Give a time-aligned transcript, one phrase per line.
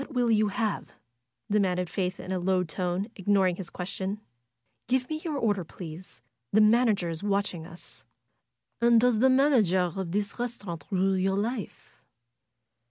[0.01, 0.93] "What will you have?"
[1.51, 4.19] demanded Faith in a low tone, ignoring his question.
[4.87, 6.23] "Give me your order, please.
[6.51, 8.03] The manager is watching us."
[8.81, 12.01] "And does the manager of this restaurant rule your life?"